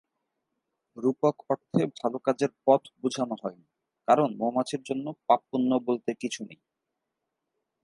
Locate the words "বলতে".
5.87-6.09